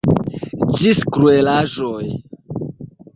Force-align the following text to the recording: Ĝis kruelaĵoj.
Ĝis 0.79 1.01
kruelaĵoj. 1.17 2.03